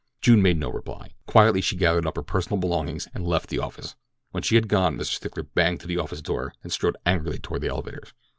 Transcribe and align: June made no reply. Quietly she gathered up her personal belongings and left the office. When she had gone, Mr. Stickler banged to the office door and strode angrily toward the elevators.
June 0.19 0.41
made 0.41 0.57
no 0.57 0.71
reply. 0.71 1.13
Quietly 1.27 1.61
she 1.61 1.75
gathered 1.75 2.07
up 2.07 2.15
her 2.15 2.23
personal 2.23 2.57
belongings 2.59 3.07
and 3.13 3.23
left 3.27 3.49
the 3.51 3.59
office. 3.59 3.95
When 4.31 4.41
she 4.41 4.55
had 4.55 4.67
gone, 4.67 4.97
Mr. 4.97 5.13
Stickler 5.13 5.43
banged 5.43 5.81
to 5.81 5.87
the 5.87 5.99
office 5.99 6.23
door 6.23 6.55
and 6.63 6.71
strode 6.73 6.97
angrily 7.05 7.37
toward 7.37 7.61
the 7.61 7.67
elevators. 7.69 8.11